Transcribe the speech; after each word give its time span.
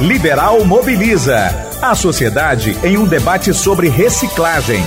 Liberal 0.00 0.64
Mobiliza. 0.64 1.36
A 1.82 1.94
sociedade 1.94 2.74
em 2.82 2.96
um 2.96 3.06
debate 3.06 3.52
sobre 3.52 3.90
reciclagem. 3.90 4.82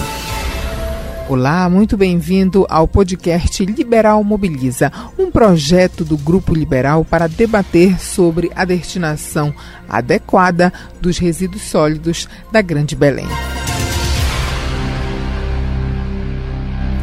Olá, 1.30 1.70
muito 1.70 1.96
bem-vindo 1.96 2.66
ao 2.68 2.88
podcast 2.88 3.64
Liberal 3.64 4.24
Mobiliza, 4.24 4.92
um 5.16 5.30
projeto 5.30 6.04
do 6.04 6.18
Grupo 6.18 6.56
Liberal 6.56 7.06
para 7.06 7.28
debater 7.28 8.02
sobre 8.02 8.52
a 8.56 8.66
destinação 8.66 9.54
adequada 9.88 10.74
dos 11.00 11.20
resíduos 11.20 11.62
sólidos 11.62 12.28
da 12.52 12.64
Grande 12.64 12.96
Belém. 12.96 13.28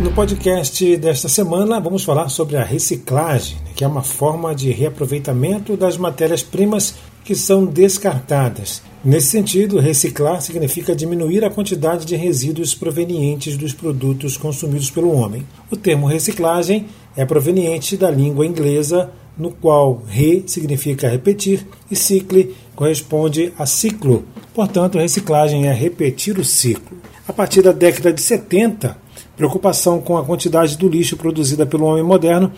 No 0.00 0.10
podcast 0.12 0.96
desta 0.96 1.28
semana, 1.28 1.78
vamos 1.78 2.04
falar 2.04 2.30
sobre 2.30 2.56
a 2.56 2.64
reciclagem, 2.64 3.58
que 3.76 3.84
é 3.84 3.86
uma 3.86 4.02
forma 4.02 4.54
de 4.54 4.70
reaproveitamento 4.70 5.76
das 5.76 5.98
matérias-primas 5.98 6.94
que 7.22 7.34
são 7.34 7.66
descartadas. 7.66 8.82
Nesse 9.04 9.26
sentido, 9.26 9.78
reciclar 9.78 10.40
significa 10.40 10.96
diminuir 10.96 11.44
a 11.44 11.50
quantidade 11.50 12.06
de 12.06 12.16
resíduos 12.16 12.74
provenientes 12.74 13.58
dos 13.58 13.74
produtos 13.74 14.38
consumidos 14.38 14.90
pelo 14.90 15.12
homem. 15.12 15.46
O 15.70 15.76
termo 15.76 16.06
reciclagem 16.06 16.86
é 17.14 17.26
proveniente 17.26 17.94
da 17.94 18.10
língua 18.10 18.46
inglesa, 18.46 19.10
no 19.36 19.50
qual 19.50 20.02
re 20.08 20.42
significa 20.46 21.10
repetir 21.10 21.66
e 21.90 21.94
cicle 21.94 22.56
corresponde 22.74 23.52
a 23.58 23.66
ciclo. 23.66 24.24
Portanto, 24.54 24.96
reciclagem 24.96 25.66
é 25.66 25.74
repetir 25.74 26.38
o 26.38 26.44
ciclo. 26.44 26.96
A 27.28 27.34
partir 27.34 27.60
da 27.60 27.70
década 27.70 28.14
de 28.14 28.22
70, 28.22 28.96
preocupação 29.40 30.02
com 30.02 30.18
a 30.18 30.22
quantidade 30.22 30.76
do 30.76 30.86
lixo 30.86 31.16
produzida 31.16 31.64
pelo 31.64 31.86
homem 31.86 32.04
moderno 32.04 32.52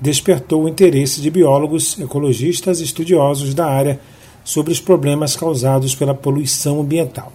despertou 0.00 0.62
o 0.62 0.68
interesse 0.68 1.20
de 1.20 1.28
biólogos, 1.32 1.98
ecologistas 1.98 2.78
e 2.78 2.84
estudiosos 2.84 3.54
da 3.54 3.66
área 3.66 3.98
sobre 4.44 4.72
os 4.72 4.78
problemas 4.78 5.34
causados 5.34 5.96
pela 5.96 6.14
poluição 6.14 6.80
ambiental, 6.80 7.32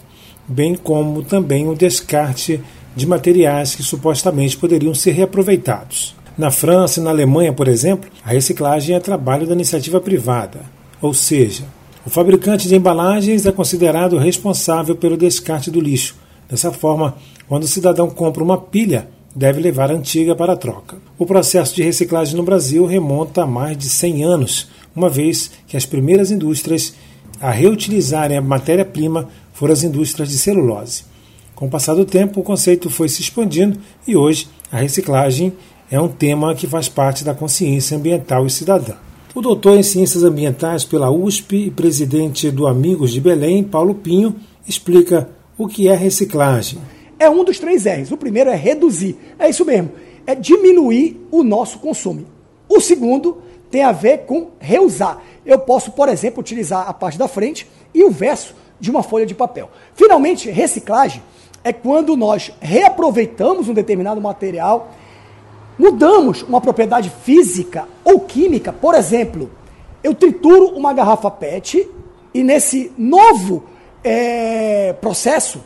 bem 0.48 0.74
como 0.74 1.22
também 1.22 1.68
o 1.68 1.76
descarte 1.76 2.62
de 2.96 3.06
materiais 3.06 3.76
que 3.76 3.84
supostamente 3.84 4.56
poderiam 4.56 4.96
ser 4.96 5.12
reaproveitados. 5.12 6.16
Na 6.38 6.50
França 6.50 7.02
e 7.02 7.04
na 7.04 7.10
Alemanha, 7.10 7.52
por 7.52 7.68
exemplo, 7.68 8.10
a 8.24 8.30
reciclagem 8.30 8.96
é 8.96 9.02
trabalho 9.02 9.46
da 9.46 9.54
iniciativa 9.54 10.00
privada, 10.00 10.62
ou 11.02 11.14
seja, 11.14 11.66
o 12.06 12.10
fabricante 12.10 12.70
de 12.70 12.76
embalagens 12.78 13.46
é 13.46 13.52
considerado 13.52 14.18
responsável 14.18 14.96
pelo 14.96 15.18
descarte 15.18 15.70
do 15.70 15.82
lixo. 15.82 16.16
Dessa 16.50 16.72
forma, 16.72 17.16
quando 17.48 17.64
o 17.64 17.68
cidadão 17.68 18.10
compra 18.10 18.44
uma 18.44 18.58
pilha, 18.58 19.08
deve 19.36 19.60
levar 19.60 19.92
a 19.92 19.96
antiga 19.96 20.36
para 20.36 20.54
a 20.54 20.58
troca. 20.58 20.98
O 21.18 21.26
processo 21.26 21.76
de 21.76 21.84
reciclagem 21.84 22.36
no 22.36 22.44
Brasil 22.44 22.86
remonta 22.86 23.44
a 23.44 23.48
mais 23.48 23.78
de 23.78 23.90
100 23.90 24.24
anos, 24.24 24.68
uma 24.96 25.10
vez 25.10 25.52
que 25.68 25.76
as 25.76 25.86
primeiras 25.86 26.32
indústrias 26.32 26.94
a 27.42 27.52
reutilizarem 27.52 28.38
a 28.38 28.42
matéria-prima 28.42 29.28
foram 29.52 29.74
as 29.74 29.84
indústrias 29.84 30.30
de 30.30 30.38
celulose. 30.38 31.04
Com 31.56 31.66
o 31.66 31.70
passar 31.70 31.94
do 31.94 32.06
tempo, 32.06 32.40
o 32.40 32.44
conceito 32.44 32.90
foi 32.90 33.10
se 33.10 33.22
expandindo 33.22 33.78
e 34.08 34.16
hoje 34.16 34.48
a 34.72 34.78
reciclagem 34.78 35.54
é 35.92 36.00
um 36.00 36.08
tema 36.08 36.56
que 36.56 36.68
faz 36.68 36.88
parte 36.88 37.24
da 37.24 37.34
consciência 37.34 37.98
ambiental 37.98 38.46
e 38.46 38.50
cidadã. 38.50 38.94
O 39.36 39.42
doutor 39.42 39.78
em 39.78 39.84
Ciências 39.84 40.24
Ambientais 40.24 40.86
pela 40.86 41.12
USP 41.12 41.68
e 41.68 41.72
presidente 41.72 42.50
do 42.50 42.66
Amigos 42.66 43.12
de 43.12 43.20
Belém, 43.20 43.64
Paulo 43.64 43.96
Pinho, 43.96 44.36
explica 44.68 45.30
o 45.58 45.68
que 45.68 45.88
é 45.88 45.96
reciclagem. 45.96 46.80
É 47.24 47.30
um 47.30 47.46
dos 47.46 47.58
três 47.58 47.86
R's. 47.86 48.12
O 48.12 48.18
primeiro 48.18 48.50
é 48.50 48.56
reduzir. 48.56 49.18
É 49.40 49.50
isso 49.50 49.64
mesmo. 49.64 49.92
É 50.28 50.36
diminuir 50.36 51.26
o 51.32 51.42
nosso 51.42 51.80
consumo. 51.80 52.26
O 52.68 52.82
segundo 52.82 53.42
tem 53.72 53.82
a 53.82 53.94
ver 53.94 54.26
com 54.26 54.50
reusar. 54.60 55.22
Eu 55.46 55.58
posso, 55.60 55.94
por 55.94 56.10
exemplo, 56.10 56.42
utilizar 56.42 56.86
a 56.86 56.94
parte 56.94 57.18
da 57.18 57.30
frente 57.30 57.66
e 57.94 58.04
o 58.04 58.12
verso 58.12 58.54
de 58.78 58.92
uma 58.92 59.02
folha 59.02 59.26
de 59.26 59.34
papel. 59.34 59.70
Finalmente, 59.96 60.52
reciclagem 60.52 61.24
é 61.64 61.72
quando 61.72 62.18
nós 62.18 62.52
reaproveitamos 62.60 63.70
um 63.70 63.74
determinado 63.74 64.20
material, 64.20 64.92
mudamos 65.80 66.42
uma 66.42 66.60
propriedade 66.60 67.10
física 67.24 67.88
ou 68.04 68.20
química. 68.20 68.74
Por 68.74 68.96
exemplo, 68.96 69.50
eu 70.04 70.14
trituro 70.14 70.76
uma 70.76 70.92
garrafa 70.92 71.32
PET 71.32 71.90
e 72.34 72.44
nesse 72.44 72.92
novo 72.98 73.64
é, 74.04 74.92
processo 75.00 75.62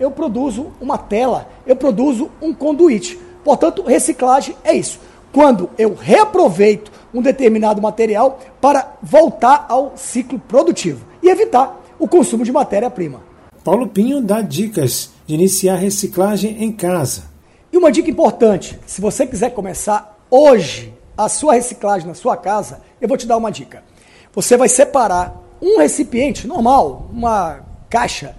eu 0.00 0.10
produzo 0.10 0.72
uma 0.80 0.96
tela, 0.96 1.48
eu 1.66 1.76
produzo 1.76 2.30
um 2.40 2.54
conduíte. 2.54 3.18
Portanto, 3.44 3.82
reciclagem 3.82 4.56
é 4.64 4.74
isso. 4.74 4.98
Quando 5.32 5.70
eu 5.78 5.94
reaproveito 5.94 6.90
um 7.14 7.22
determinado 7.22 7.80
material 7.80 8.40
para 8.60 8.94
voltar 9.02 9.66
ao 9.68 9.92
ciclo 9.96 10.38
produtivo 10.38 11.04
e 11.22 11.28
evitar 11.28 11.80
o 11.98 12.08
consumo 12.08 12.44
de 12.44 12.50
matéria-prima. 12.50 13.20
Paulo 13.62 13.86
Pinho 13.86 14.22
dá 14.22 14.40
dicas 14.40 15.10
de 15.26 15.34
iniciar 15.34 15.76
reciclagem 15.76 16.64
em 16.64 16.72
casa. 16.72 17.24
E 17.72 17.76
uma 17.76 17.92
dica 17.92 18.10
importante: 18.10 18.78
se 18.86 19.00
você 19.00 19.26
quiser 19.26 19.50
começar 19.50 20.18
hoje 20.30 20.94
a 21.16 21.28
sua 21.28 21.54
reciclagem 21.54 22.08
na 22.08 22.14
sua 22.14 22.36
casa, 22.36 22.80
eu 23.00 23.06
vou 23.06 23.18
te 23.18 23.26
dar 23.26 23.36
uma 23.36 23.52
dica. 23.52 23.84
Você 24.32 24.56
vai 24.56 24.68
separar 24.68 25.36
um 25.60 25.78
recipiente 25.78 26.46
normal, 26.46 27.08
uma 27.12 27.60
caixa, 27.90 28.34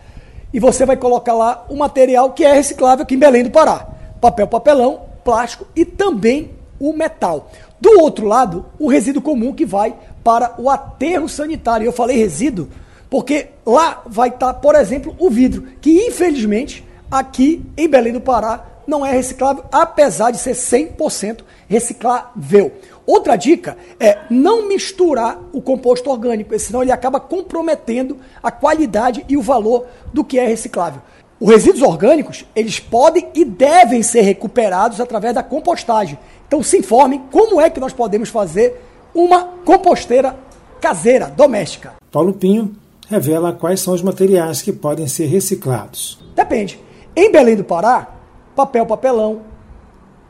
e 0.53 0.59
você 0.59 0.85
vai 0.85 0.97
colocar 0.97 1.33
lá 1.33 1.65
o 1.69 1.75
material 1.75 2.31
que 2.31 2.43
é 2.43 2.53
reciclável 2.53 3.03
aqui 3.03 3.15
em 3.15 3.19
Belém 3.19 3.43
do 3.43 3.51
Pará: 3.51 3.87
papel, 4.19 4.47
papelão, 4.47 5.01
plástico 5.23 5.65
e 5.75 5.85
também 5.85 6.51
o 6.79 6.93
metal. 6.93 7.49
Do 7.79 7.99
outro 7.99 8.27
lado, 8.27 8.65
o 8.77 8.87
resíduo 8.87 9.21
comum 9.21 9.53
que 9.53 9.65
vai 9.65 9.95
para 10.23 10.53
o 10.57 10.69
aterro 10.69 11.27
sanitário. 11.27 11.85
Eu 11.85 11.91
falei 11.91 12.17
resíduo 12.17 12.67
porque 13.09 13.49
lá 13.65 14.01
vai 14.05 14.29
estar, 14.29 14.53
por 14.55 14.73
exemplo, 14.73 15.13
o 15.19 15.29
vidro, 15.29 15.67
que 15.81 16.07
infelizmente 16.07 16.87
aqui 17.11 17.61
em 17.75 17.87
Belém 17.87 18.13
do 18.13 18.21
Pará 18.21 18.65
não 18.87 19.05
é 19.05 19.11
reciclável, 19.11 19.65
apesar 19.69 20.31
de 20.31 20.37
ser 20.37 20.53
100% 20.53 21.41
reciclável. 21.67 22.71
Outra 23.05 23.35
dica 23.35 23.77
é 23.99 24.19
não 24.29 24.67
misturar 24.67 25.39
o 25.51 25.61
composto 25.61 26.09
orgânico, 26.09 26.57
senão 26.59 26.81
ele 26.81 26.91
acaba 26.91 27.19
comprometendo 27.19 28.17
a 28.41 28.51
qualidade 28.51 29.25
e 29.27 29.35
o 29.35 29.41
valor 29.41 29.85
do 30.13 30.23
que 30.23 30.37
é 30.37 30.45
reciclável. 30.45 31.01
Os 31.39 31.49
resíduos 31.49 31.81
orgânicos, 31.81 32.45
eles 32.55 32.79
podem 32.79 33.27
e 33.33 33.43
devem 33.43 34.03
ser 34.03 34.21
recuperados 34.21 35.01
através 35.01 35.33
da 35.33 35.41
compostagem. 35.41 36.17
Então 36.47 36.61
se 36.61 36.77
informem 36.77 37.23
como 37.31 37.59
é 37.59 37.69
que 37.69 37.79
nós 37.79 37.93
podemos 37.93 38.29
fazer 38.29 38.79
uma 39.13 39.45
composteira 39.65 40.35
caseira, 40.79 41.27
doméstica. 41.27 41.93
Paulo 42.11 42.33
Pinho 42.33 42.75
revela 43.07 43.53
quais 43.53 43.79
são 43.79 43.93
os 43.93 44.01
materiais 44.01 44.61
que 44.61 44.71
podem 44.71 45.07
ser 45.07 45.25
reciclados. 45.25 46.19
Depende. 46.35 46.79
Em 47.15 47.31
Belém 47.31 47.55
do 47.55 47.63
Pará, 47.63 48.07
papel, 48.55 48.85
papelão, 48.85 49.41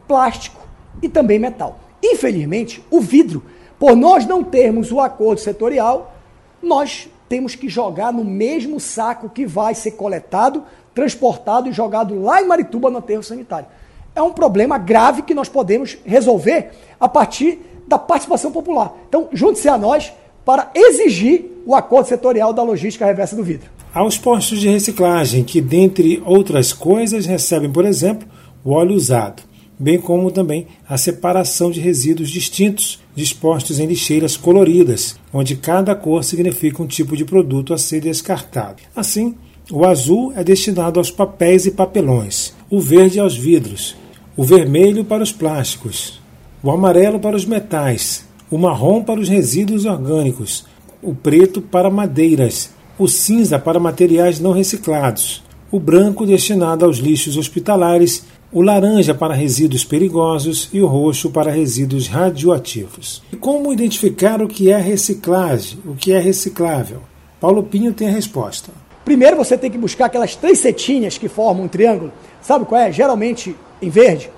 plástico 0.07 0.61
e 1.01 1.09
também 1.09 1.37
metal. 1.37 1.77
Infelizmente, 2.11 2.83
o 2.91 2.99
vidro, 2.99 3.43
por 3.79 3.95
nós 3.95 4.25
não 4.25 4.43
termos 4.43 4.91
o 4.91 4.99
acordo 4.99 5.39
setorial, 5.39 6.15
nós 6.61 7.09
temos 7.27 7.55
que 7.55 7.69
jogar 7.69 8.11
no 8.11 8.23
mesmo 8.23 8.79
saco 8.79 9.29
que 9.29 9.45
vai 9.45 9.73
ser 9.73 9.91
coletado, 9.91 10.63
transportado 10.93 11.69
e 11.69 11.71
jogado 11.71 12.21
lá 12.21 12.41
em 12.41 12.45
Marituba 12.45 12.89
no 12.89 12.97
aterro 12.97 13.23
sanitário 13.23 13.67
é 14.15 14.21
um 14.21 14.31
problema 14.31 14.77
grave 14.77 15.21
que 15.21 15.33
nós 15.33 15.49
podemos 15.49 15.97
resolver 16.05 16.71
a 16.99 17.07
partir 17.07 17.59
da 17.87 17.97
participação 17.97 18.51
popular. 18.51 18.93
Então, 19.07 19.29
junte-se 19.31 19.67
a 19.67 19.77
nós 19.77 20.11
para 20.45 20.69
exigir 20.73 21.45
o 21.65 21.75
acordo 21.75 22.07
setorial 22.07 22.53
da 22.53 22.63
logística 22.63 23.05
reversa 23.05 23.35
do 23.35 23.43
vidro. 23.43 23.69
Há 23.93 24.03
os 24.05 24.17
postos 24.17 24.59
de 24.59 24.69
reciclagem, 24.69 25.43
que, 25.43 25.59
dentre 25.59 26.21
outras 26.25 26.71
coisas, 26.71 27.25
recebem, 27.25 27.71
por 27.71 27.85
exemplo, 27.85 28.27
o 28.63 28.71
óleo 28.71 28.95
usado, 28.95 29.43
bem 29.81 29.99
como 29.99 30.29
também 30.29 30.67
a 30.87 30.95
separação 30.95 31.71
de 31.71 31.79
resíduos 31.79 32.29
distintos, 32.29 32.99
dispostos 33.15 33.79
em 33.79 33.87
lixeiras 33.87 34.37
coloridas, 34.37 35.15
onde 35.33 35.55
cada 35.55 35.95
cor 35.95 36.23
significa 36.23 36.83
um 36.83 36.87
tipo 36.87 37.17
de 37.17 37.25
produto 37.25 37.73
a 37.73 37.79
ser 37.79 37.99
descartado. 37.99 38.83
Assim, 38.95 39.33
o 39.71 39.83
azul 39.83 40.31
é 40.35 40.43
destinado 40.43 40.99
aos 40.99 41.09
papéis 41.09 41.65
e 41.65 41.71
papelões, 41.71 42.53
o 42.69 42.79
verde 42.79 43.19
aos 43.19 43.35
vidros, 43.35 43.95
o 44.37 44.43
vermelho 44.43 45.03
para 45.03 45.23
os 45.23 45.31
plásticos, 45.31 46.21
o 46.61 46.69
amarelo 46.69 47.19
para 47.19 47.35
os 47.35 47.45
metais, 47.45 48.23
o 48.51 48.59
marrom 48.59 49.01
para 49.01 49.19
os 49.19 49.29
resíduos 49.29 49.85
orgânicos, 49.85 50.63
o 51.01 51.15
preto 51.15 51.59
para 51.59 51.89
madeiras, 51.89 52.69
o 52.99 53.07
cinza 53.07 53.57
para 53.57 53.79
materiais 53.79 54.39
não 54.39 54.51
reciclados, 54.51 55.41
o 55.71 55.79
branco 55.79 56.23
destinado 56.25 56.85
aos 56.85 56.97
lixos 56.97 57.35
hospitalares, 57.35 58.25
o 58.53 58.61
laranja 58.61 59.15
para 59.15 59.33
resíduos 59.33 59.85
perigosos 59.85 60.69
e 60.73 60.81
o 60.81 60.87
roxo 60.87 61.29
para 61.29 61.49
resíduos 61.49 62.07
radioativos. 62.07 63.23
E 63.31 63.37
como 63.37 63.71
identificar 63.71 64.41
o 64.41 64.47
que 64.47 64.69
é 64.69 64.77
reciclagem, 64.77 65.79
o 65.85 65.95
que 65.95 66.11
é 66.11 66.19
reciclável? 66.19 66.99
Paulo 67.39 67.63
Pinho 67.63 67.93
tem 67.93 68.09
a 68.09 68.11
resposta. 68.11 68.71
Primeiro 69.05 69.37
você 69.37 69.57
tem 69.57 69.71
que 69.71 69.77
buscar 69.77 70.05
aquelas 70.05 70.35
três 70.35 70.59
setinhas 70.59 71.17
que 71.17 71.29
formam 71.29 71.65
um 71.65 71.67
triângulo. 71.67 72.11
Sabe 72.41 72.65
qual 72.65 72.81
é? 72.81 72.91
Geralmente 72.91 73.55
em 73.81 73.89
verde. 73.89 74.29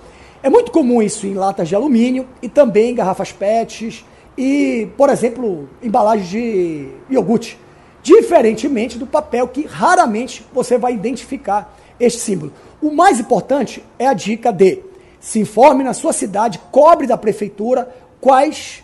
É 0.43 0.49
muito 0.49 0.71
comum 0.71 1.01
isso 1.01 1.25
em 1.25 1.33
latas 1.33 1.67
de 1.67 1.75
alumínio 1.75 2.27
e 2.41 2.47
também 2.47 2.91
em 2.91 2.95
garrafas 2.95 3.31
PETs 3.31 4.05
e, 4.37 4.87
por 4.95 5.09
exemplo, 5.09 5.67
embalagens 5.81 6.29
de 6.29 6.87
iogurte. 7.09 7.57
Diferentemente 8.03 8.97
do 8.97 9.07
papel 9.07 9.47
que 9.47 9.65
raramente 9.65 10.45
você 10.53 10.77
vai 10.77 10.93
identificar 10.93 11.75
este 11.99 12.19
símbolo. 12.19 12.51
O 12.83 12.91
mais 12.91 13.17
importante 13.17 13.81
é 13.97 14.05
a 14.05 14.13
dica 14.13 14.51
de 14.51 14.79
se 15.17 15.39
informe 15.39 15.85
na 15.85 15.93
sua 15.93 16.11
cidade, 16.11 16.59
cobre 16.69 17.07
da 17.07 17.15
prefeitura 17.15 17.87
quais 18.19 18.83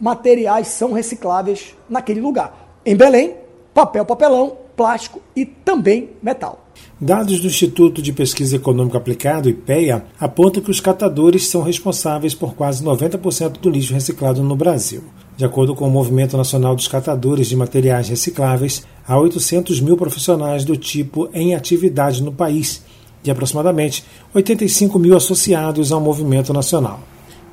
materiais 0.00 0.68
são 0.68 0.92
recicláveis 0.92 1.74
naquele 1.88 2.20
lugar. 2.20 2.78
Em 2.86 2.94
Belém, 2.94 3.34
papel, 3.74 4.04
papelão, 4.04 4.56
plástico 4.76 5.20
e 5.34 5.44
também 5.44 6.10
metal. 6.22 6.64
Dados 7.00 7.40
do 7.40 7.48
Instituto 7.48 8.00
de 8.00 8.12
Pesquisa 8.12 8.54
Econômica 8.54 8.98
Aplicado, 8.98 9.50
IPEA, 9.50 10.04
apontam 10.20 10.62
que 10.62 10.70
os 10.70 10.78
catadores 10.78 11.48
são 11.48 11.62
responsáveis 11.62 12.36
por 12.36 12.54
quase 12.54 12.84
90% 12.84 13.58
do 13.58 13.68
lixo 13.68 13.92
reciclado 13.92 14.44
no 14.44 14.54
Brasil. 14.54 15.02
De 15.36 15.44
acordo 15.44 15.74
com 15.74 15.88
o 15.88 15.90
Movimento 15.90 16.36
Nacional 16.36 16.76
dos 16.76 16.86
Catadores 16.86 17.48
de 17.48 17.56
Materiais 17.56 18.08
Recicláveis, 18.08 18.86
há 19.04 19.18
800 19.18 19.80
mil 19.80 19.96
profissionais 19.96 20.64
do 20.64 20.76
tipo 20.76 21.28
em 21.32 21.52
atividade 21.52 22.22
no 22.22 22.30
país 22.30 22.88
e 23.24 23.30
aproximadamente 23.30 24.04
85 24.34 24.98
mil 24.98 25.16
associados 25.16 25.92
ao 25.92 26.00
movimento 26.00 26.52
nacional. 26.52 27.00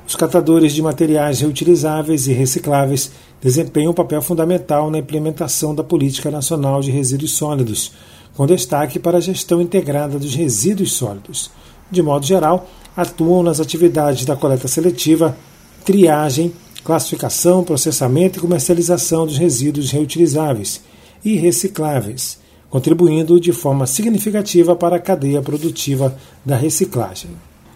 Os 0.06 0.16
catadores 0.16 0.72
de 0.72 0.80
materiais 0.80 1.40
reutilizáveis 1.40 2.26
e 2.26 2.32
recicláveis 2.32 3.12
desempenham 3.42 3.90
um 3.90 3.94
papel 3.94 4.22
fundamental 4.22 4.90
na 4.90 4.98
implementação 4.98 5.74
da 5.74 5.84
Política 5.84 6.30
Nacional 6.30 6.80
de 6.80 6.90
Resíduos 6.90 7.32
Sólidos, 7.32 7.92
com 8.34 8.46
destaque 8.46 8.98
para 8.98 9.18
a 9.18 9.20
gestão 9.20 9.60
integrada 9.60 10.18
dos 10.18 10.34
resíduos 10.34 10.94
sólidos. 10.94 11.50
De 11.90 12.02
modo 12.02 12.24
geral, 12.24 12.66
atuam 12.96 13.42
nas 13.42 13.60
atividades 13.60 14.24
da 14.24 14.34
coleta 14.34 14.66
seletiva, 14.66 15.36
triagem, 15.84 16.52
classificação, 16.82 17.62
processamento 17.62 18.38
e 18.38 18.40
comercialização 18.40 19.26
dos 19.26 19.36
resíduos 19.36 19.90
reutilizáveis 19.90 20.80
e 21.22 21.34
recicláveis 21.36 22.38
contribuindo 22.70 23.40
de 23.40 23.52
forma 23.52 23.86
significativa 23.86 24.76
para 24.76 24.96
a 24.96 25.00
cadeia 25.00 25.40
produtiva 25.40 26.16
da 26.44 26.56
reciclagem. 26.56 27.30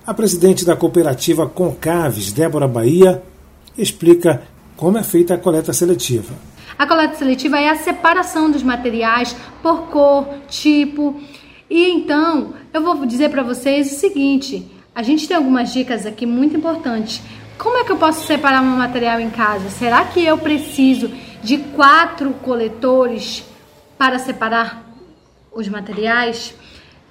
A 0.07 0.13
presidente 0.13 0.65
da 0.65 0.77
cooperativa 0.77 1.49
Concaves, 1.49 2.33
Débora 2.33 2.67
Bahia, 2.67 3.23
explica 3.77 4.43
como 4.77 4.99
é 4.99 5.03
feita 5.03 5.35
a 5.35 5.39
coleta 5.39 5.73
seletiva. 5.73 6.35
A 6.79 6.87
coleta 6.87 7.15
seletiva 7.15 7.59
é 7.59 7.69
a 7.69 7.77
separação 7.77 8.51
dos 8.51 8.63
materiais 8.63 9.37
por 9.63 9.83
cor, 9.89 10.27
tipo. 10.49 11.21
E 11.71 11.89
então, 11.89 12.55
eu 12.73 12.83
vou 12.83 13.07
dizer 13.07 13.31
para 13.31 13.43
vocês 13.43 13.93
o 13.93 13.95
seguinte: 13.95 14.67
a 14.95 15.03
gente 15.03 15.29
tem 15.29 15.37
algumas 15.37 15.73
dicas 15.73 16.05
aqui 16.05 16.27
muito 16.27 16.57
importantes. 16.57 17.23
Como 17.57 17.79
é 17.79 17.85
que 17.85 17.93
eu 17.93 17.97
posso 17.97 18.27
separar 18.27 18.63
meu 18.63 18.77
material 18.77 19.21
em 19.21 19.31
casa? 19.31 19.71
Será 19.71 20.05
que 20.05 20.25
eu 20.25 20.37
preciso 20.37 21.11
de 21.43 21.59
quatro 21.59 22.33
coletores 22.43 23.45
para 24.03 24.19
separar 24.19 24.83
os 25.53 25.69
materiais, 25.69 26.57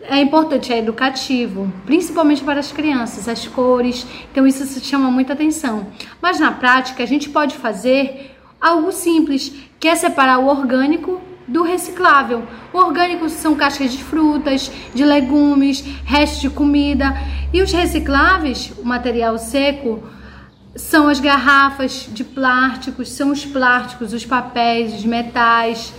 é 0.02 0.20
importante, 0.20 0.74
é 0.74 0.80
educativo, 0.80 1.72
principalmente 1.86 2.44
para 2.44 2.60
as 2.60 2.74
crianças, 2.74 3.30
as 3.30 3.48
cores, 3.48 4.06
então 4.30 4.46
isso 4.46 4.66
se 4.66 4.82
chama 4.82 5.10
muita 5.10 5.32
atenção. 5.32 5.88
Mas 6.22 6.38
na 6.38 6.52
prática, 6.52 7.02
a 7.02 7.06
gente 7.06 7.30
pode 7.30 7.56
fazer 7.56 8.36
algo 8.60 8.92
simples, 8.92 9.54
que 9.80 9.88
é 9.88 9.96
separar 9.96 10.40
o 10.40 10.48
orgânico 10.48 11.22
do 11.48 11.64
reciclável. 11.64 12.46
O 12.74 12.80
orgânico 12.80 13.30
são 13.30 13.56
cascas 13.56 13.94
de 13.94 14.04
frutas, 14.04 14.70
de 14.94 15.06
legumes, 15.06 15.80
restos 16.04 16.42
de 16.42 16.50
comida, 16.50 17.16
e 17.54 17.62
os 17.62 17.72
recicláveis, 17.72 18.74
o 18.78 18.84
material 18.84 19.38
seco, 19.38 20.04
são 20.76 21.08
as 21.08 21.22
garrafas 21.22 22.10
de 22.12 22.26
plásticos, 22.26 23.08
são 23.08 23.32
os 23.32 23.46
plásticos, 23.46 24.12
os 24.12 24.26
papéis, 24.26 24.94
os 24.94 25.06
metais. 25.06 25.94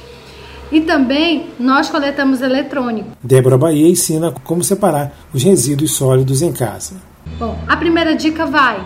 E 0.72 0.80
também 0.80 1.50
nós 1.60 1.90
coletamos 1.90 2.40
eletrônico. 2.40 3.10
Débora 3.22 3.58
Bahia 3.58 3.86
ensina 3.86 4.32
como 4.42 4.64
separar 4.64 5.12
os 5.32 5.42
resíduos 5.42 5.92
sólidos 5.92 6.40
em 6.40 6.50
casa. 6.50 6.96
Bom, 7.38 7.58
a 7.69 7.76
primeira 7.76 8.16
dica 8.16 8.46
vai: 8.46 8.82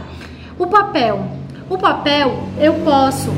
o 0.59 0.67
papel. 0.67 1.25
O 1.71 1.79
papel 1.79 2.49
eu 2.61 2.75
posso 2.75 3.31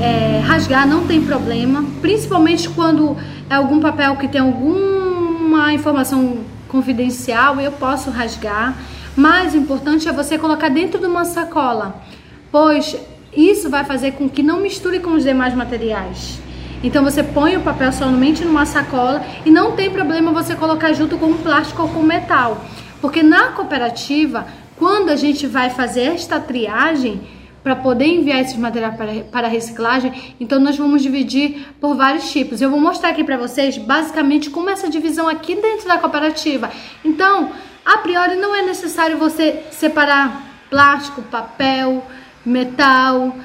é, 0.00 0.40
rasgar, 0.40 0.86
não 0.88 1.06
tem 1.06 1.22
problema, 1.22 1.84
principalmente 2.00 2.68
quando 2.70 3.16
é 3.48 3.54
algum 3.54 3.80
papel 3.80 4.16
que 4.16 4.28
tem 4.28 4.40
alguma 4.40 5.72
informação 5.72 6.38
confidencial, 6.68 7.60
eu 7.60 7.72
posso 7.72 8.10
rasgar. 8.10 8.76
Mas 9.14 9.52
o 9.52 9.58
importante 9.58 10.08
é 10.08 10.12
você 10.12 10.38
colocar 10.38 10.70
dentro 10.70 10.98
de 10.98 11.06
uma 11.06 11.24
sacola, 11.24 12.02
pois 12.50 12.96
isso 13.36 13.68
vai 13.68 13.84
fazer 13.84 14.12
com 14.12 14.28
que 14.28 14.42
não 14.42 14.60
misture 14.60 15.00
com 15.00 15.10
os 15.10 15.24
demais 15.24 15.54
materiais. 15.54 16.40
Então 16.82 17.04
você 17.04 17.22
põe 17.22 17.56
o 17.56 17.60
papel 17.60 17.92
somente 17.92 18.44
numa 18.44 18.64
sacola 18.64 19.22
e 19.44 19.50
não 19.50 19.72
tem 19.72 19.90
problema 19.90 20.32
você 20.32 20.54
colocar 20.54 20.92
junto 20.92 21.18
com 21.18 21.34
plástico 21.34 21.82
ou 21.82 21.88
com 21.88 22.02
metal. 22.02 22.64
Porque 23.00 23.22
na 23.22 23.48
cooperativa, 23.48 24.46
quando 24.76 25.10
a 25.10 25.16
gente 25.16 25.46
vai 25.46 25.70
fazer 25.70 26.14
esta 26.14 26.40
triagem, 26.40 27.20
para 27.62 27.76
poder 27.76 28.06
enviar 28.06 28.40
esses 28.40 28.56
materiais 28.56 28.96
para, 28.96 29.12
para 29.24 29.48
reciclagem, 29.48 30.34
então 30.40 30.58
nós 30.58 30.78
vamos 30.78 31.02
dividir 31.02 31.68
por 31.78 31.94
vários 31.94 32.30
tipos. 32.32 32.60
Eu 32.60 32.70
vou 32.70 32.80
mostrar 32.80 33.10
aqui 33.10 33.22
para 33.22 33.36
vocês 33.36 33.76
basicamente 33.76 34.48
como 34.48 34.70
é 34.70 34.72
essa 34.72 34.88
divisão 34.88 35.28
aqui 35.28 35.54
dentro 35.54 35.86
da 35.86 35.98
cooperativa. 35.98 36.70
Então, 37.04 37.52
a 37.84 37.98
priori 37.98 38.36
não 38.36 38.54
é 38.54 38.62
necessário 38.62 39.18
você 39.18 39.62
separar 39.70 40.42
plástico, 40.70 41.20
papel, 41.22 42.02
metal. 42.44 43.36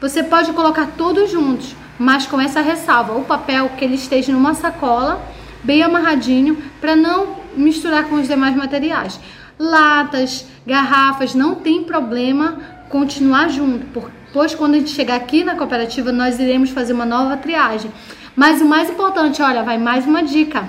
Você 0.00 0.22
pode 0.22 0.52
colocar 0.52 0.92
todos 0.96 1.30
juntos 1.30 1.74
mas 1.98 2.26
com 2.26 2.40
essa 2.40 2.60
ressalva, 2.60 3.16
o 3.16 3.24
papel 3.24 3.70
que 3.76 3.84
ele 3.84 3.94
esteja 3.94 4.32
numa 4.32 4.54
sacola, 4.54 5.24
bem 5.62 5.82
amarradinho, 5.82 6.62
para 6.80 6.94
não 6.94 7.36
misturar 7.56 8.04
com 8.04 8.16
os 8.16 8.28
demais 8.28 8.54
materiais. 8.54 9.18
Latas, 9.58 10.46
garrafas, 10.66 11.34
não 11.34 11.54
tem 11.54 11.84
problema 11.84 12.60
continuar 12.88 13.48
junto, 13.48 14.10
pois 14.32 14.54
quando 14.54 14.74
a 14.74 14.78
gente 14.78 14.90
chegar 14.90 15.16
aqui 15.16 15.42
na 15.42 15.56
cooperativa, 15.56 16.12
nós 16.12 16.38
iremos 16.38 16.70
fazer 16.70 16.92
uma 16.92 17.06
nova 17.06 17.36
triagem. 17.36 17.90
Mas 18.34 18.60
o 18.60 18.66
mais 18.66 18.90
importante, 18.90 19.40
olha, 19.40 19.62
vai 19.62 19.78
mais 19.78 20.06
uma 20.06 20.22
dica. 20.22 20.68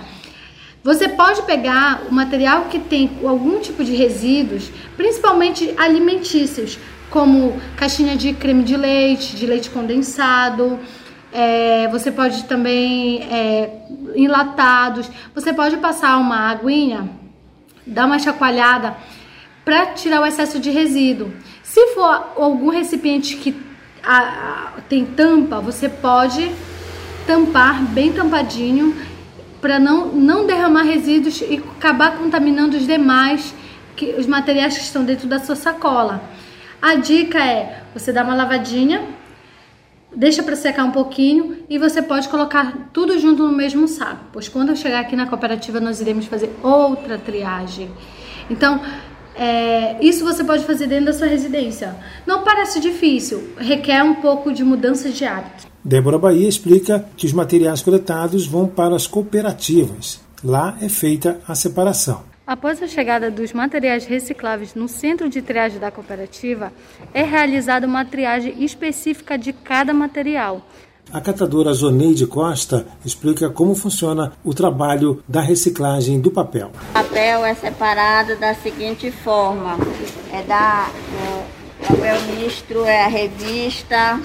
Você 0.83 1.09
pode 1.09 1.41
pegar 1.41 2.03
o 2.09 2.13
material 2.13 2.65
que 2.69 2.79
tem 2.79 3.11
algum 3.25 3.59
tipo 3.59 3.83
de 3.83 3.93
resíduos, 3.93 4.71
principalmente 4.95 5.73
alimentícios, 5.77 6.79
como 7.09 7.59
caixinha 7.75 8.15
de 8.15 8.31
creme 8.33 8.63
de 8.63 8.77
leite, 8.77 9.35
de 9.35 9.45
leite 9.45 9.69
condensado, 9.69 10.79
é, 11.39 11.87
você 11.89 12.11
pode 12.11 12.45
também 12.45 13.21
é, 13.31 13.69
enlatados. 14.15 15.07
Você 15.35 15.53
pode 15.53 15.77
passar 15.77 16.17
uma 16.17 16.49
aguinha, 16.49 17.07
dar 17.85 18.07
uma 18.07 18.17
chacoalhada 18.17 18.97
para 19.63 19.85
tirar 19.93 20.21
o 20.21 20.25
excesso 20.25 20.59
de 20.59 20.71
resíduo. 20.71 21.31
Se 21.61 21.93
for 21.93 22.33
algum 22.35 22.69
recipiente 22.69 23.35
que 23.37 23.55
a, 24.03 24.17
a, 24.17 24.81
tem 24.89 25.05
tampa, 25.05 25.59
você 25.59 25.87
pode 25.87 26.51
tampar 27.27 27.83
bem 27.83 28.11
tampadinho 28.11 28.95
para 29.61 29.77
não, 29.77 30.07
não 30.07 30.47
derramar 30.47 30.83
resíduos 30.83 31.41
e 31.41 31.61
acabar 31.77 32.17
contaminando 32.17 32.77
os 32.77 32.87
demais 32.87 33.53
que, 33.95 34.15
os 34.17 34.25
materiais 34.25 34.75
que 34.75 34.83
estão 34.83 35.05
dentro 35.05 35.27
da 35.27 35.37
sua 35.37 35.55
sacola. 35.55 36.19
A 36.81 36.95
dica 36.95 37.37
é 37.37 37.83
você 37.93 38.11
dar 38.11 38.23
uma 38.23 38.33
lavadinha 38.33 39.05
deixa 40.17 40.41
para 40.41 40.55
secar 40.55 40.83
um 40.83 40.91
pouquinho 40.91 41.57
e 41.69 41.77
você 41.77 42.01
pode 42.01 42.27
colocar 42.27 42.89
tudo 42.91 43.19
junto 43.19 43.43
no 43.43 43.51
mesmo 43.55 43.87
saco, 43.87 44.25
pois 44.33 44.49
quando 44.49 44.69
eu 44.69 44.75
chegar 44.75 45.01
aqui 45.01 45.15
na 45.15 45.27
cooperativa 45.27 45.79
nós 45.79 46.01
iremos 46.01 46.25
fazer 46.25 46.49
outra 46.63 47.19
triagem. 47.19 47.89
Então, 48.49 48.81
é, 49.35 50.03
isso 50.03 50.25
você 50.25 50.43
pode 50.43 50.65
fazer 50.65 50.87
dentro 50.87 51.05
da 51.05 51.13
sua 51.13 51.27
residência. 51.27 51.95
Não 52.25 52.43
parece 52.43 52.79
difícil, 52.79 53.49
requer 53.57 54.01
um 54.03 54.15
pouco 54.15 54.51
de 54.51 54.63
mudança 54.63 55.09
de 55.09 55.23
hábito. 55.23 55.67
Débora 55.85 56.17
Bahia 56.17 56.49
explica 56.49 57.05
que 57.15 57.27
os 57.27 57.31
materiais 57.31 57.83
coletados 57.83 58.47
vão 58.47 58.67
para 58.67 58.95
as 58.95 59.05
cooperativas. 59.05 60.19
Lá 60.43 60.75
é 60.81 60.89
feita 60.89 61.39
a 61.47 61.53
separação. 61.53 62.23
Após 62.47 62.81
a 62.81 62.87
chegada 62.87 63.29
dos 63.29 63.51
materiais 63.51 64.05
recicláveis 64.05 64.73
no 64.73 64.87
centro 64.87 65.27
de 65.27 65.41
triagem 65.41 65.81
da 65.81 65.91
cooperativa, 65.91 66.71
é 67.13 67.21
realizada 67.21 67.85
uma 67.85 68.05
triagem 68.05 68.63
específica 68.63 69.37
de 69.37 69.51
cada 69.51 69.93
material. 69.93 70.65
A 71.11 71.19
catadora 71.19 71.73
Zoneide 71.73 72.25
Costa 72.25 72.87
explica 73.03 73.49
como 73.49 73.75
funciona 73.75 74.31
o 74.45 74.53
trabalho 74.53 75.21
da 75.27 75.41
reciclagem 75.41 76.21
do 76.21 76.31
papel. 76.31 76.71
O 76.91 76.93
papel 76.93 77.43
é 77.43 77.53
separado 77.53 78.37
da 78.37 78.53
seguinte 78.53 79.11
forma: 79.11 79.77
é 80.31 80.41
da 80.43 80.89
o 81.81 81.85
papel 81.85 82.15
misto 82.37 82.85
é 82.85 83.03
a 83.03 83.07
revista, 83.09 84.21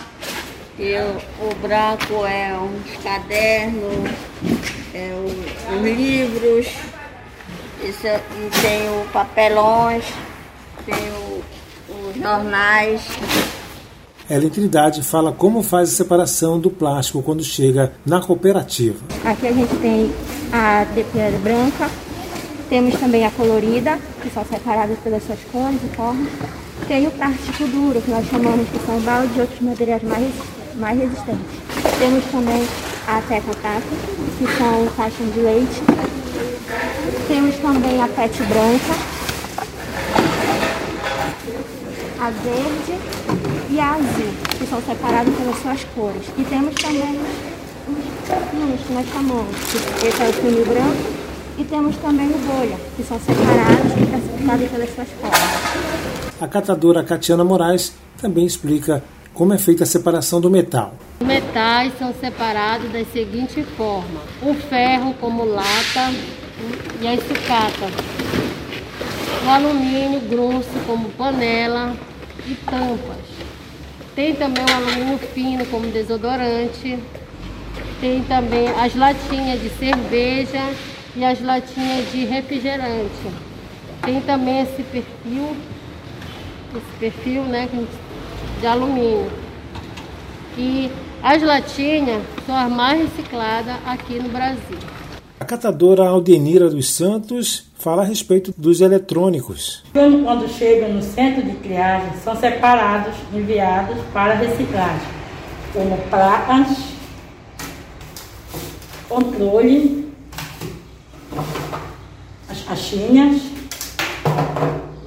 e 0.78 0.94
o, 0.94 1.50
o 1.50 1.54
branco 1.56 2.24
é 2.24 2.56
uns 2.56 3.02
cadernos, 3.02 4.10
é 4.94 5.12
o, 5.12 5.74
os 5.74 5.82
livros 5.82 6.91
isso, 7.84 8.06
e 8.06 8.60
tem 8.60 8.88
o 8.88 9.06
papelões, 9.12 10.04
tem 10.84 10.94
o, 10.94 11.42
os 12.08 12.16
jornais. 12.16 13.02
Ellen 14.30 14.48
Trindade 14.48 15.02
fala 15.02 15.32
como 15.32 15.62
faz 15.62 15.90
a 15.90 15.92
separação 15.92 16.58
do 16.58 16.70
plástico 16.70 17.22
quando 17.22 17.42
chega 17.42 17.92
na 18.06 18.20
cooperativa. 18.20 18.98
Aqui 19.24 19.48
a 19.48 19.52
gente 19.52 19.74
tem 19.76 20.12
a 20.52 20.84
de 20.84 21.02
branca, 21.38 21.90
temos 22.68 22.94
também 22.98 23.26
a 23.26 23.30
colorida, 23.32 23.98
que 24.22 24.30
são 24.30 24.44
separadas 24.44 24.98
pelas 25.00 25.22
suas 25.24 25.40
cores 25.50 25.78
e 25.84 25.96
formas. 25.96 26.32
Tem 26.88 27.06
o 27.06 27.10
plástico 27.10 27.66
duro, 27.68 28.00
que 28.00 28.10
nós 28.10 28.26
chamamos 28.26 28.68
que 28.68 28.78
são 28.86 28.98
balde 29.00 29.32
e 29.36 29.40
outros 29.40 29.60
materiais 29.60 30.02
mais, 30.02 30.32
mais 30.76 30.98
resistentes. 30.98 31.44
Temos 31.98 32.24
também 32.26 32.66
a 33.06 33.20
teca 33.22 33.54
tata, 33.60 33.82
que 34.38 34.46
são 34.56 34.86
caixas 34.96 35.34
de 35.34 35.40
leite. 35.40 35.82
Temos 37.28 37.56
também 37.56 38.02
a 38.02 38.08
pet 38.08 38.42
branca, 38.44 38.94
a 42.20 42.30
verde 42.30 42.94
e 43.70 43.80
a 43.80 43.92
azul, 43.92 44.32
que 44.58 44.66
são 44.66 44.80
separadas 44.82 45.34
pelas 45.34 45.56
suas 45.62 45.84
cores. 45.94 46.22
E 46.38 46.44
temos 46.44 46.74
também 46.74 47.20
os 48.74 48.86
que 48.86 48.92
nós 48.92 49.06
chamamos, 49.08 49.56
que 50.00 50.06
esse 50.06 50.22
é 50.22 50.28
o 50.28 50.32
funil 50.32 50.64
branco, 50.66 51.22
e 51.58 51.64
temos 51.64 51.96
também 51.96 52.28
o 52.28 52.38
bolha, 52.38 52.76
que 52.96 53.02
são 53.02 53.18
separados 53.18 53.92
e 53.92 54.06
classificados 54.06 54.70
pelas 54.70 54.94
suas 54.94 55.08
cores. 55.20 56.40
A 56.40 56.48
catadora 56.48 57.04
Catiana 57.04 57.44
Moraes 57.44 57.92
também 58.20 58.46
explica 58.46 59.02
como 59.34 59.54
é 59.54 59.58
feita 59.58 59.84
a 59.84 59.86
separação 59.86 60.40
do 60.40 60.50
metal. 60.50 60.94
Os 61.20 61.26
metais 61.26 61.92
são 61.98 62.12
separados 62.20 62.90
da 62.92 63.04
seguinte 63.04 63.62
forma: 63.76 64.20
o 64.42 64.54
ferro 64.54 65.14
como 65.20 65.44
lata 65.44 66.12
e 67.00 67.08
a 67.08 67.16
sucata, 67.16 67.90
o 69.44 69.48
alumínio 69.48 70.20
grosso 70.20 70.70
como 70.86 71.08
panela 71.10 71.96
e 72.46 72.54
tampas. 72.54 73.32
Tem 74.14 74.34
também 74.34 74.64
o 74.64 74.76
alumínio 74.76 75.18
fino 75.18 75.64
como 75.66 75.86
desodorante. 75.86 76.98
Tem 78.00 78.22
também 78.24 78.68
as 78.68 78.94
latinhas 78.94 79.60
de 79.60 79.70
cerveja 79.70 80.60
e 81.16 81.24
as 81.24 81.40
latinhas 81.40 82.10
de 82.12 82.24
refrigerante. 82.24 83.10
Tem 84.02 84.20
também 84.20 84.60
esse 84.60 84.82
perfil, 84.82 85.56
esse 86.74 86.98
perfil 86.98 87.42
né, 87.44 87.68
de 88.60 88.66
alumínio. 88.66 89.30
E 90.58 90.90
as 91.22 91.40
latinhas 91.42 92.22
são 92.44 92.54
as 92.54 92.70
mais 92.70 93.00
recicladas 93.00 93.76
aqui 93.86 94.18
no 94.18 94.28
Brasil. 94.28 94.78
A 95.42 95.44
catadora 95.44 96.08
Aldenira 96.08 96.70
dos 96.70 96.94
Santos 96.94 97.64
fala 97.76 98.02
a 98.02 98.04
respeito 98.04 98.54
dos 98.56 98.80
eletrônicos. 98.80 99.82
Quando 99.92 100.48
chegam 100.48 100.92
no 100.92 101.02
centro 101.02 101.42
de 101.42 101.56
triagem, 101.56 102.12
são 102.22 102.36
separados, 102.36 103.12
enviados 103.34 103.98
para 104.12 104.34
reciclagem, 104.34 105.08
como 105.72 105.98
placas, 106.08 106.68
controle, 109.08 110.12
as 112.48 112.62
caixinhas, 112.62 113.42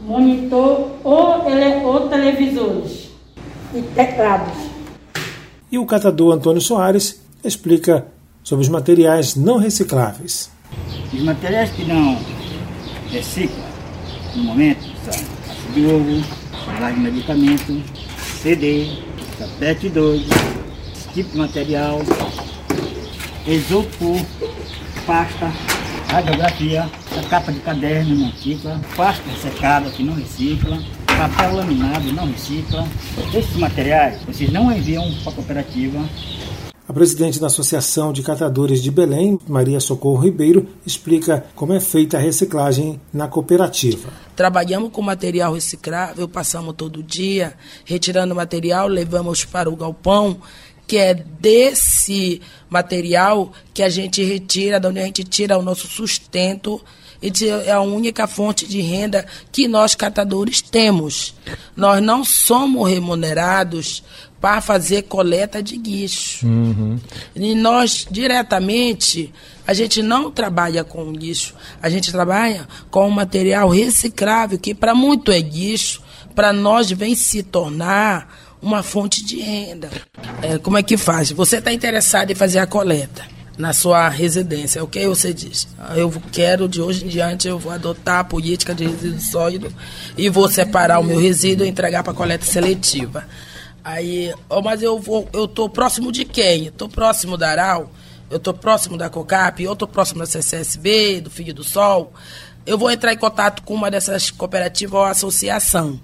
monitor 0.02 0.92
ou, 1.02 1.50
ele, 1.50 1.86
ou 1.86 2.10
televisores 2.10 3.10
e 3.74 3.82
teclados. 3.82 4.54
E 5.72 5.78
o 5.78 5.86
catador 5.86 6.34
Antônio 6.34 6.60
Soares 6.60 7.22
explica 7.42 8.14
sobre 8.46 8.64
os 8.64 8.70
materiais 8.70 9.36
não 9.36 9.58
recicláveis. 9.58 10.52
Os 11.12 11.22
materiais 11.24 11.72
que 11.72 11.84
não 11.84 12.16
reciclam, 13.10 13.66
no 14.36 14.44
momento, 14.44 14.86
são 15.04 15.24
caixa 15.48 15.70
de 15.74 15.86
ovo, 15.88 16.24
de 16.94 17.00
medicamento, 17.00 17.84
CD, 18.42 19.00
tapete 19.40 19.90
2, 19.90 20.22
tipo 21.16 21.32
de 21.32 21.38
material, 21.38 22.00
isopor, 23.48 24.22
pasta, 25.08 25.52
radiografia, 26.10 26.88
capa 27.30 27.52
de 27.52 27.60
caderno 27.62 28.16
não 28.16 28.30
recicla, 28.30 28.80
pasta 28.96 29.24
secada 29.42 29.90
que 29.90 30.04
não 30.04 30.14
recicla, 30.14 30.80
papel 31.18 31.56
laminado 31.56 32.12
não 32.14 32.28
recicla. 32.28 32.88
Esses 33.34 33.56
materiais 33.56 34.22
vocês 34.24 34.52
não 34.52 34.72
enviam 34.72 35.12
para 35.24 35.32
a 35.32 35.36
cooperativa. 35.36 36.00
Presidente 36.96 37.42
da 37.42 37.48
Associação 37.48 38.14
de 38.14 38.24
Catadores 38.24 38.82
de 38.82 38.90
Belém, 38.90 39.38
Maria 39.50 39.82
Socorro 39.82 40.24
Ribeiro, 40.24 40.66
explica 40.86 41.46
como 41.54 41.74
é 41.74 41.80
feita 41.82 42.16
a 42.16 42.22
reciclagem 42.22 43.02
na 43.12 43.28
cooperativa. 43.28 44.08
Trabalhamos 44.34 44.94
com 44.94 45.02
material 45.02 45.54
reciclável, 45.54 46.26
passamos 46.26 46.74
todo 46.74 47.04
dia, 47.04 47.54
retirando 47.84 48.34
material, 48.34 48.88
levamos 48.88 49.44
para 49.44 49.70
o 49.70 49.76
galpão 49.76 50.38
que 50.88 50.98
é 50.98 51.14
desse 51.14 52.42
material 52.70 53.52
que 53.74 53.84
a 53.84 53.90
gente 53.90 54.24
retira, 54.24 54.80
da 54.80 54.88
onde 54.88 55.00
a 55.00 55.04
gente 55.06 55.26
tira 55.26 55.58
o 55.58 55.62
nosso 55.62 55.88
sustento. 55.88 56.82
É 57.66 57.72
a 57.72 57.82
única 57.82 58.28
fonte 58.28 58.68
de 58.68 58.82
renda 58.82 59.26
que 59.52 59.68
nós 59.68 59.96
catadores 59.96 60.62
temos. 60.62 61.34
Nós 61.76 62.02
não 62.02 62.24
somos 62.24 62.90
remunerados 62.90 64.04
para 64.40 64.62
fazer 64.62 65.04
coleta 65.04 65.64
de 65.64 65.78
guicho. 65.78 66.46
Uhum. 66.46 67.00
E 67.36 67.56
nós, 67.56 68.06
diretamente, 68.10 69.34
a 69.66 69.74
gente 69.74 70.04
não 70.04 70.30
trabalha 70.30 70.84
com 70.84 71.12
guicho. 71.14 71.56
A 71.82 71.90
gente 71.90 72.12
trabalha 72.12 72.68
com 72.92 73.10
material 73.10 73.70
reciclável, 73.70 74.60
que 74.60 74.76
para 74.76 74.94
muito 74.94 75.32
é 75.32 75.42
guicho, 75.42 76.02
para 76.36 76.54
nós 76.54 76.92
vem 76.92 77.16
se 77.16 77.42
tornar 77.42 78.56
uma 78.62 78.84
fonte 78.84 79.24
de 79.26 79.40
renda. 79.40 79.90
É, 80.42 80.58
como 80.58 80.78
é 80.78 80.84
que 80.84 80.98
faz? 80.98 81.32
Você 81.32 81.58
está 81.58 81.72
interessado 81.74 82.32
em 82.32 82.36
fazer 82.36 82.60
a 82.60 82.68
coleta 82.68 83.35
na 83.58 83.72
sua 83.74 84.10
residência, 84.10 84.84
o 84.84 84.88
que 84.88 85.08
você 85.08 85.34
diz? 85.34 85.68
Eu 85.96 86.12
quero, 86.32 86.68
de 86.68 86.82
hoje 86.82 87.06
em 87.06 87.08
diante, 87.08 87.48
eu 87.48 87.58
vou 87.58 87.72
adotar 87.72 88.20
a 88.20 88.24
política 88.24 88.76
de 88.76 88.86
resíduo 88.86 89.20
sólido 89.20 89.74
e 90.18 90.30
vou 90.30 90.50
separar 90.50 91.00
o 91.00 91.04
meu 91.04 91.20
resíduo 91.20 91.66
e 91.66 91.70
entregar 91.70 92.04
para 92.04 92.14
coleta 92.14 92.46
seletiva. 92.46 93.26
Aí, 93.84 94.34
oh, 94.50 94.62
mas 94.62 94.82
eu 94.82 95.00
vou, 95.00 95.30
eu 95.32 95.48
tô 95.48 95.70
próximo 95.70 96.12
de 96.12 96.26
quem? 96.26 96.66
Estou 96.66 96.90
próximo 96.90 97.38
da 97.38 97.50
Aral, 97.50 97.92
eu 98.30 98.38
estou 98.38 98.54
próximo 98.54 98.98
da 98.98 99.10
COCAP, 99.10 99.64
eu 99.64 99.74
estou 99.74 99.88
próximo 99.88 100.20
da 100.20 100.26
CCSB, 100.26 101.22
do 101.22 101.30
Filho 101.30 101.54
do 101.54 101.64
Sol. 101.64 102.12
Eu 102.66 102.78
vou 102.78 102.90
entrar 102.90 103.14
em 103.14 103.18
contato 103.18 103.62
com 103.62 103.76
uma 103.76 103.92
dessas 103.92 104.32
cooperativas 104.32 105.00
ou 105.00 105.06
associação. 105.06 106.00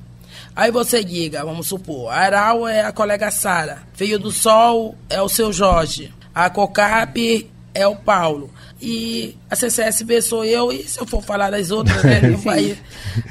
Aí 0.56 0.70
você 0.70 1.04
diga, 1.04 1.44
vamos 1.44 1.68
supor, 1.68 2.12
Aral 2.12 2.68
é 2.68 2.82
a 2.82 2.92
colega 2.92 3.32
Sara, 3.32 3.84
Filho 3.94 4.20
do 4.20 4.32
Sol 4.32 4.96
é 5.10 5.22
o 5.22 5.30
seu 5.30 5.52
Jorge, 5.52 6.14
a 6.34 6.50
COCAP 6.50 7.50
é 7.74 7.88
o 7.88 7.96
Paulo. 7.96 8.50
E 8.82 9.38
a 9.50 9.56
CCSB 9.56 10.22
sou 10.22 10.44
eu, 10.44 10.72
e 10.72 10.84
se 10.84 11.00
eu 11.00 11.06
for 11.06 11.22
falar 11.22 11.52
das 11.52 11.70
outras, 11.70 12.04
né? 12.04 12.22
aí, 12.50 12.78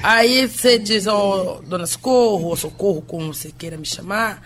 aí 0.03 0.47
você 0.47 0.79
diz, 0.79 1.07
oh, 1.07 1.61
Dona 1.67 1.87
Socorro, 1.87 2.49
ou 2.49 2.57
Socorro, 2.57 3.03
como 3.03 3.35
você 3.35 3.51
queira 3.51 3.77
me 3.77 3.87
chamar, 3.87 4.43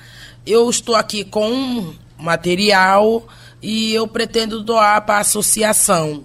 eu 0.46 0.68
estou 0.70 0.94
aqui 0.94 1.24
com 1.24 1.50
um 1.50 1.94
material 2.18 3.26
e 3.60 3.92
eu 3.92 4.08
pretendo 4.08 4.62
doar 4.62 5.04
para 5.04 5.16
a 5.16 5.20
associação. 5.20 6.24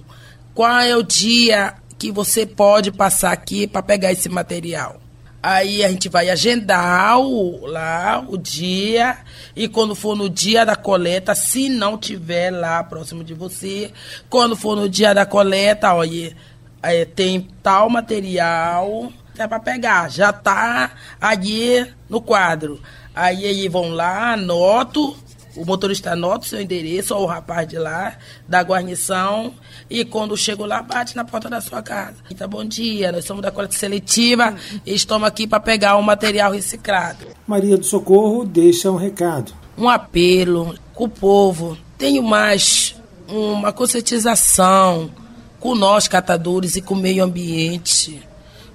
Qual 0.54 0.80
é 0.80 0.96
o 0.96 1.04
dia 1.04 1.76
que 1.98 2.12
você 2.12 2.46
pode 2.46 2.92
passar 2.92 3.32
aqui 3.32 3.68
para 3.68 3.84
pegar 3.84 4.12
esse 4.12 4.30
material? 4.30 5.02
Aí 5.42 5.84
a 5.84 5.90
gente 5.90 6.10
vai 6.10 6.30
agendar 6.30 7.18
o, 7.20 7.66
lá 7.66 8.24
o 8.28 8.38
dia 8.38 9.20
e 9.56 9.68
quando 9.68 9.96
for 9.96 10.16
no 10.16 10.30
dia 10.30 10.66
da 10.66 10.76
coleta, 10.76 11.34
se 11.34 11.70
não 11.70 11.98
tiver 11.98 12.52
lá 12.52 12.84
próximo 12.84 13.24
de 13.24 13.34
você, 13.34 13.92
quando 14.30 14.56
for 14.56 14.76
no 14.76 14.90
dia 14.90 15.14
da 15.14 15.26
coleta, 15.26 15.94
olha, 15.94 16.36
é, 16.84 17.06
tem 17.06 17.48
tal 17.64 17.90
material 17.90 19.12
é 19.38 19.48
para 19.48 19.60
pegar, 19.60 20.12
já 20.12 20.34
tá 20.34 20.92
ali 21.22 21.90
no 22.10 22.22
quadro. 22.22 22.82
Aí 23.16 23.46
aí 23.46 23.70
vão 23.70 23.90
lá, 23.90 24.34
anoto 24.34 25.18
o 25.56 25.66
motorista 25.66 26.12
anota 26.12 26.46
o 26.46 26.48
seu 26.48 26.62
endereço, 26.62 27.16
ou 27.16 27.24
o 27.24 27.26
rapaz 27.26 27.68
de 27.68 27.78
lá, 27.78 28.18
da 28.48 28.62
guarnição, 28.62 29.54
e 29.90 30.06
quando 30.06 30.38
chego 30.38 30.66
lá, 30.66 30.82
bate 30.82 31.16
na 31.16 31.26
porta 31.26 31.50
da 31.50 31.60
sua 31.60 31.82
casa. 31.82 32.16
Então, 32.30 32.48
bom 32.48 32.64
dia, 32.64 33.12
nós 33.12 33.26
somos 33.26 33.42
da 33.42 33.52
coleta 33.52 33.76
seletiva 33.76 34.56
e 34.86 34.94
estamos 34.94 35.28
aqui 35.28 35.48
para 35.48 35.60
pegar 35.60 35.98
o 35.98 36.04
material 36.04 36.52
reciclado. 36.52 37.26
Maria 37.48 37.78
do 37.78 37.86
Socorro 37.86 38.46
deixa 38.46 38.92
um 38.92 38.96
recado. 38.96 39.54
Um 39.78 39.90
apelo 39.90 40.76
com 40.94 41.06
o 41.06 41.10
povo. 41.10 41.78
Tenho 41.98 42.22
mais 42.22 42.96
uma 43.28 43.72
conscientização 43.72 45.12
com 45.60 45.76
nós, 45.76 46.08
catadores, 46.08 46.76
e 46.76 46.82
com 46.82 46.94
o 46.94 46.98
meio 46.98 47.24
ambiente 47.24 48.30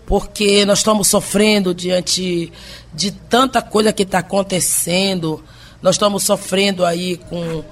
porque 0.06 0.66
nós 0.66 0.80
estamos 0.80 1.08
sofrendo 1.08 1.74
diante 1.74 2.52
de 2.92 3.10
tanta 3.10 3.62
coisa 3.62 3.92
que 3.92 4.02
está 4.02 4.18
acontecendo 4.18 5.42
nós 5.84 5.96
estamos 5.96 6.22
sofrendo 6.22 6.82
aí 6.82 7.18
com 7.28 7.62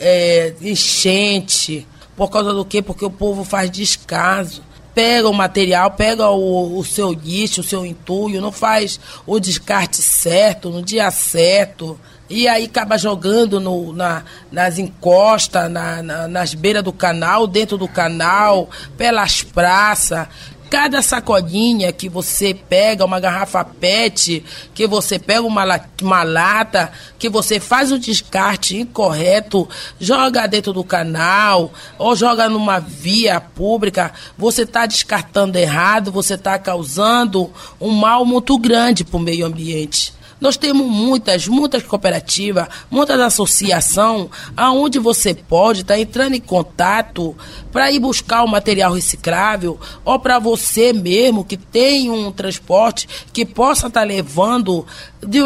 é, 0.00 0.54
enchente. 0.62 1.86
Por 2.16 2.30
causa 2.30 2.54
do 2.54 2.64
quê? 2.64 2.80
Porque 2.80 3.04
o 3.04 3.10
povo 3.10 3.44
faz 3.44 3.70
descaso. 3.70 4.62
pega 4.94 5.28
o 5.28 5.34
material, 5.34 5.90
pega 5.90 6.30
o, 6.30 6.78
o 6.78 6.82
seu 6.86 7.12
lixo, 7.12 7.60
o 7.60 7.64
seu 7.64 7.84
entulho, 7.84 8.40
não 8.40 8.50
faz 8.50 8.98
o 9.26 9.38
descarte 9.38 9.98
certo, 9.98 10.70
no 10.70 10.82
dia 10.82 11.10
certo. 11.10 12.00
E 12.30 12.48
aí 12.48 12.64
acaba 12.64 12.96
jogando 12.96 13.60
no, 13.60 13.92
na, 13.92 14.24
nas 14.50 14.78
encostas, 14.78 15.70
na, 15.70 16.02
na, 16.02 16.28
nas 16.28 16.54
beiras 16.54 16.82
do 16.82 16.94
canal, 16.94 17.46
dentro 17.46 17.76
do 17.76 17.86
canal, 17.86 18.70
pelas 18.96 19.42
praças. 19.42 20.26
Cada 20.70 21.02
sacolinha 21.02 21.92
que 21.92 22.08
você 22.08 22.54
pega, 22.54 23.04
uma 23.04 23.18
garrafa 23.18 23.64
PET, 23.64 24.44
que 24.72 24.86
você 24.86 25.18
pega 25.18 25.42
uma, 25.42 25.80
uma 26.00 26.22
lata, 26.22 26.92
que 27.18 27.28
você 27.28 27.58
faz 27.58 27.90
o 27.90 27.98
descarte 27.98 28.76
incorreto, 28.76 29.68
joga 29.98 30.46
dentro 30.46 30.72
do 30.72 30.84
canal 30.84 31.72
ou 31.98 32.14
joga 32.14 32.48
numa 32.48 32.78
via 32.78 33.40
pública, 33.40 34.12
você 34.38 34.62
está 34.62 34.86
descartando 34.86 35.58
errado, 35.58 36.12
você 36.12 36.34
está 36.34 36.56
causando 36.56 37.52
um 37.80 37.90
mal 37.90 38.24
muito 38.24 38.56
grande 38.56 39.04
para 39.04 39.16
o 39.16 39.20
meio 39.20 39.44
ambiente. 39.46 40.19
Nós 40.40 40.56
temos 40.56 40.86
muitas, 40.86 41.46
muitas 41.46 41.82
cooperativas, 41.82 42.66
muitas 42.90 43.20
associações, 43.20 44.28
aonde 44.56 44.98
você 44.98 45.34
pode 45.34 45.82
estar 45.82 45.94
tá 45.94 46.00
entrando 46.00 46.34
em 46.34 46.40
contato 46.40 47.36
para 47.70 47.90
ir 47.90 47.98
buscar 47.98 48.42
o 48.42 48.48
material 48.48 48.92
reciclável 48.92 49.78
ou 50.04 50.18
para 50.18 50.38
você 50.38 50.92
mesmo 50.92 51.44
que 51.44 51.56
tem 51.56 52.10
um 52.10 52.32
transporte 52.32 53.06
que 53.32 53.44
possa 53.44 53.88
estar 53.88 54.00
tá 54.00 54.06
levando, 54.06 54.86
de, 55.26 55.38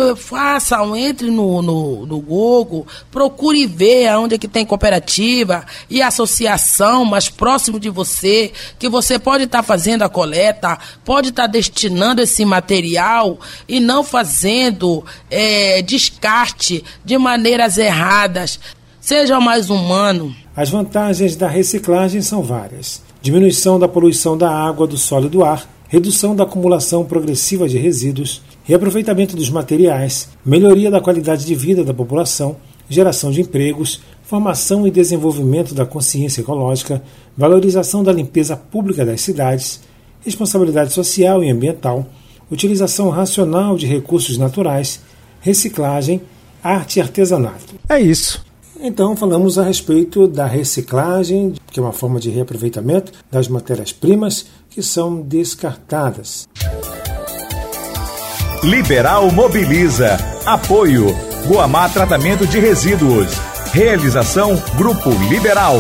entre 0.97 1.31
no, 1.31 1.61
no, 1.61 2.07
no 2.07 2.21
Google, 2.21 2.87
procure 3.11 3.67
ver 3.67 4.07
aonde 4.09 4.37
é 4.37 4.39
que 4.39 4.47
tem 4.47 4.65
cooperativa 4.65 5.65
e 5.91 6.01
associação 6.01 7.05
mais 7.05 7.29
próximo 7.29 7.81
de 7.81 7.91
você, 7.91 8.53
que 8.79 8.89
você 8.89 9.19
pode 9.19 9.45
estar 9.45 9.59
tá 9.59 9.63
fazendo 9.65 10.03
a 10.03 10.09
coleta, 10.09 10.79
pode 11.05 11.31
estar 11.31 11.43
tá 11.45 11.49
destinando 11.49 12.23
esse 12.23 12.45
material 12.45 13.39
e 13.69 13.81
não 13.81 14.05
fazendo 14.05 14.84
é, 15.31 15.83
descarte 15.83 16.85
de 17.05 17.17
maneiras 17.19 17.79
erradas. 17.79 18.59
Seja 19.01 19.39
mais 19.39 19.69
humano. 19.69 20.35
As 20.57 20.71
vantagens 20.71 21.37
da 21.37 21.49
reciclagem 21.49 22.23
são 22.23 22.43
várias: 22.43 23.03
diminuição 23.21 23.79
da 23.79 23.89
poluição 23.89 24.37
da 24.37 24.51
água, 24.51 24.87
do 24.87 24.97
solo 24.97 25.27
e 25.27 25.31
do 25.31 25.45
ar, 25.45 25.69
redução 25.89 26.35
da 26.35 26.45
acumulação 26.45 27.05
progressiva 27.05 27.69
de 27.69 27.79
resíduos, 27.79 28.43
reaproveitamento 28.65 29.37
dos 29.37 29.51
materiais, 29.51 30.29
melhoria 30.45 30.91
da 30.91 31.01
qualidade 31.01 31.45
de 31.45 31.55
vida 31.55 31.85
da 31.85 31.93
população, 31.93 32.57
geração 32.89 33.31
de 33.31 33.43
empregos, 33.43 34.01
formação 34.23 34.87
e 34.87 34.91
desenvolvimento 34.91 35.75
da 35.75 35.85
consciência 35.85 36.41
ecológica, 36.41 37.03
valorização 37.37 38.03
da 38.03 38.13
limpeza 38.13 38.57
pública 38.57 39.05
das 39.05 39.21
cidades, 39.21 39.81
responsabilidade 40.25 40.93
social 40.93 41.45
e 41.45 41.51
ambiental, 41.51 42.07
utilização 42.51 43.11
racional 43.11 43.77
de 43.77 43.87
recursos 43.87 44.39
naturais, 44.39 45.01
reciclagem, 45.41 46.23
arte 46.63 46.99
e 46.99 47.03
artesanato. 47.03 47.75
É 47.89 48.01
isso. 48.01 48.45
Então, 48.81 49.17
falamos 49.17 49.59
a 49.59 49.65
respeito 49.65 50.27
da 50.27 50.47
reciclagem, 50.47 51.55
que 51.71 51.79
é 51.79 51.83
uma 51.83 51.93
forma 51.93 52.21
de 52.21 52.29
reaproveitamento 52.31 53.13
das 53.31 53.49
matérias-primas 53.49 54.47
que 54.69 54.83
são 54.83 55.21
descartadas. 55.21 56.47
Liberal 58.63 59.31
Mobiliza. 59.31 60.17
Apoio. 60.45 61.07
Guamá 61.47 61.89
Tratamento 61.89 62.47
de 62.47 62.59
Resíduos. 62.59 63.29
Realização 63.73 64.57
Grupo 64.77 65.11
Liberal. 65.29 65.77